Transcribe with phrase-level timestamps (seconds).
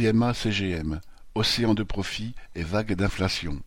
[0.00, 0.98] CMA-CGM,
[1.34, 3.60] océan de profits et vague d'inflation.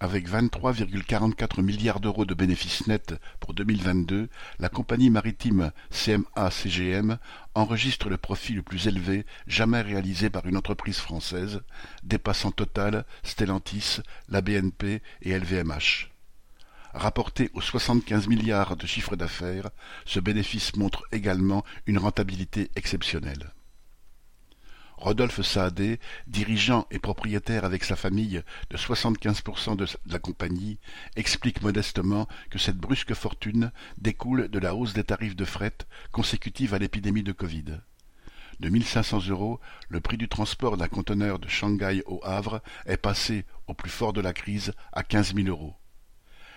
[0.00, 7.18] Avec 23,44 milliards d'euros de bénéfices nets pour 2022, la compagnie maritime CMA-CGM
[7.54, 11.60] enregistre le profit le plus élevé jamais réalisé par une entreprise française,
[12.02, 16.10] dépassant Total, Stellantis, la BNP et LVMH.
[16.94, 19.70] Rapporté aux 75 milliards de chiffre d'affaires,
[20.04, 23.52] ce bénéfice montre également une rentabilité exceptionnelle.
[25.02, 25.98] Rodolphe Saadé,
[26.28, 28.40] dirigeant et propriétaire avec sa famille
[28.70, 30.78] de 75% de la compagnie,
[31.16, 35.76] explique modestement que cette brusque fortune découle de la hausse des tarifs de fret
[36.12, 37.80] consécutive à l'épidémie de Covid.
[38.60, 43.44] De 1500 euros, le prix du transport d'un conteneur de Shanghai au Havre est passé,
[43.66, 45.74] au plus fort de la crise, à 15 000 euros.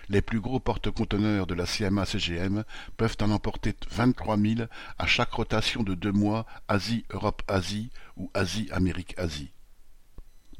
[0.08, 2.64] Les plus gros porte-conteneurs de la CMA-CGM
[2.96, 4.54] peuvent en emporter 23 000
[4.98, 9.50] à chaque rotation de deux mois Asie-Europe-Asie ou Asie-Amérique-Asie.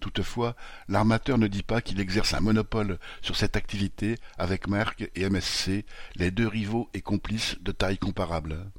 [0.00, 0.56] Toutefois,
[0.88, 5.84] l'armateur ne dit pas qu'il exerce un monopole sur cette activité avec Merck et MSC,
[6.16, 8.70] les deux rivaux et complices de taille comparable.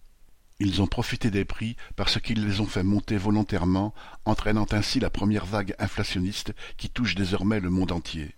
[0.59, 3.93] Ils ont profité des prix parce qu'ils les ont fait monter volontairement,
[4.25, 8.36] entraînant ainsi la première vague inflationniste qui touche désormais le monde entier.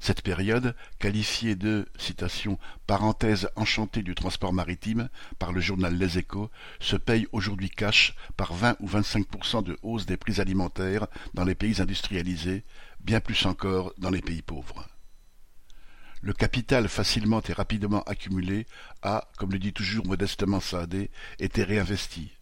[0.00, 6.50] Cette période, qualifiée de citation, parenthèse enchantée du transport maritime par le journal Les Échos,
[6.80, 11.54] se paye aujourd'hui cash par 20 ou 25% de hausse des prix alimentaires dans les
[11.54, 12.64] pays industrialisés,
[13.00, 14.88] bien plus encore dans les pays pauvres.
[16.22, 18.66] Le capital facilement et rapidement accumulé
[19.02, 22.39] a, comme le dit toujours modestement Saadé, été réinvesti.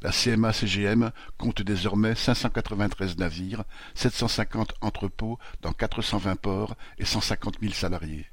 [0.00, 8.26] La CMA-CGM compte désormais 593 navires, 750 entrepôts dans 420 ports et 150 000 salariés.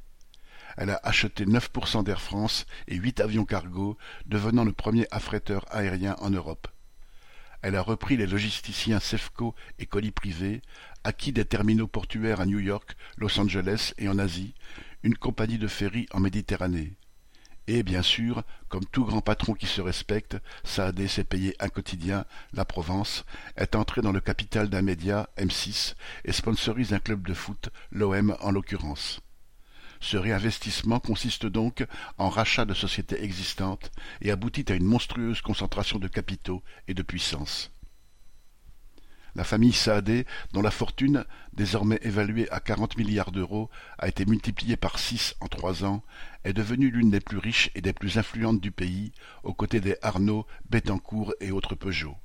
[0.78, 6.16] Elle a acheté 9% d'Air France et 8 avions cargo, devenant le premier affréteur aérien
[6.20, 6.68] en Europe.
[7.64, 10.62] Elle a repris les logisticiens Sefco et Colis Privé,
[11.04, 14.54] acquis des terminaux portuaires à New York, Los Angeles et en Asie,
[15.02, 16.94] une compagnie de ferry en Méditerranée.
[17.68, 22.26] Et, bien sûr, comme tout grand patron qui se respecte, Saadé s'est payé un quotidien,
[22.54, 25.96] La Provence, est entré dans le capital d'un média, M6,
[26.26, 29.22] et sponsorise un club de foot, l'OM en l'occurrence.
[30.00, 31.86] Ce réinvestissement consiste donc
[32.18, 37.02] en rachat de sociétés existantes et aboutit à une monstrueuse concentration de capitaux et de
[37.02, 37.72] puissance.
[39.36, 44.78] La famille Saadé, dont la fortune, désormais évaluée à quarante milliards d'euros, a été multipliée
[44.78, 46.04] par six en trois ans,
[46.46, 49.12] est devenue l'une des plus riches et des plus influentes du pays,
[49.44, 52.16] aux côtés des Arnaud, Bettencourt et autres Peugeot.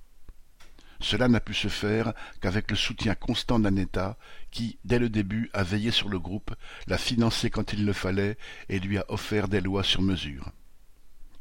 [1.00, 4.16] Cela n'a pu se faire qu'avec le soutien constant d'un État
[4.52, 6.54] qui, dès le début, a veillé sur le groupe,
[6.86, 8.36] l'a financé quand il le fallait
[8.68, 10.52] et lui a offert des lois sur mesure.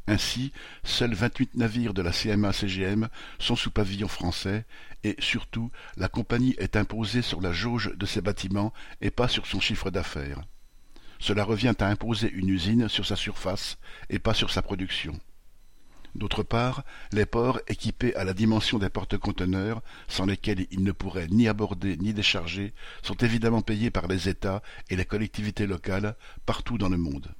[0.09, 0.51] Ainsi,
[0.83, 4.65] seuls vingt-huit navires de la CMA-CGM sont sous pavillon français
[5.03, 9.45] et, surtout, la compagnie est imposée sur la jauge de ses bâtiments et pas sur
[9.45, 10.41] son chiffre d'affaires.
[11.19, 13.77] Cela revient à imposer une usine sur sa surface
[14.09, 15.19] et pas sur sa production.
[16.15, 21.27] D'autre part, les ports équipés à la dimension des porte-conteneurs, sans lesquels ils ne pourraient
[21.27, 26.15] ni aborder ni décharger, sont évidemment payés par les États et les collectivités locales
[26.47, 27.35] partout dans le monde.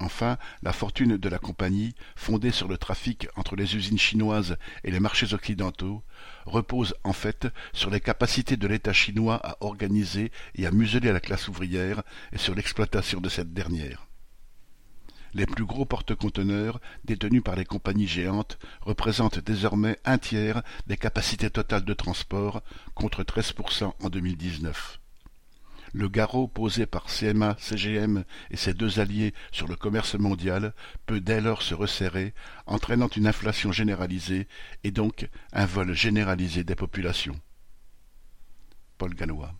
[0.00, 4.90] Enfin, la fortune de la compagnie, fondée sur le trafic entre les usines chinoises et
[4.90, 6.02] les marchés occidentaux,
[6.46, 11.20] repose en fait sur les capacités de l'État chinois à organiser et à museler la
[11.20, 12.02] classe ouvrière
[12.32, 14.06] et sur l'exploitation de cette dernière.
[15.34, 21.50] Les plus gros porte-conteneurs, détenus par les compagnies géantes, représentent désormais un tiers des capacités
[21.50, 22.62] totales de transport,
[22.94, 24.99] contre 13% en 2019.
[25.92, 30.72] Le garrot posé par CMA, CGM et ses deux alliés sur le commerce mondial
[31.06, 32.32] peut dès lors se resserrer,
[32.66, 34.46] entraînant une inflation généralisée
[34.84, 37.40] et donc un vol généralisé des populations.
[38.98, 39.54] Paul Gallois